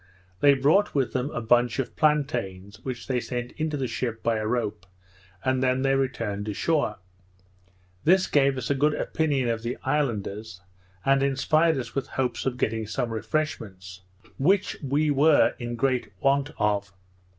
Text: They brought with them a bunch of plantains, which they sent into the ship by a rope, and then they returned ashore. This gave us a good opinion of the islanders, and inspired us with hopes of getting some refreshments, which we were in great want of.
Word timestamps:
They 0.39 0.55
brought 0.55 0.95
with 0.95 1.13
them 1.13 1.29
a 1.29 1.41
bunch 1.41 1.77
of 1.77 1.95
plantains, 1.95 2.79
which 2.81 3.05
they 3.05 3.19
sent 3.19 3.51
into 3.51 3.77
the 3.77 3.85
ship 3.87 4.23
by 4.23 4.37
a 4.37 4.47
rope, 4.47 4.87
and 5.45 5.61
then 5.61 5.83
they 5.83 5.93
returned 5.93 6.49
ashore. 6.49 6.97
This 8.03 8.25
gave 8.25 8.57
us 8.57 8.71
a 8.71 8.73
good 8.73 8.95
opinion 8.95 9.47
of 9.47 9.61
the 9.61 9.77
islanders, 9.83 10.59
and 11.05 11.21
inspired 11.21 11.77
us 11.77 11.93
with 11.93 12.07
hopes 12.07 12.47
of 12.47 12.57
getting 12.57 12.87
some 12.87 13.11
refreshments, 13.11 14.01
which 14.39 14.75
we 14.81 15.11
were 15.11 15.53
in 15.59 15.75
great 15.75 16.09
want 16.19 16.49
of. 16.57 16.91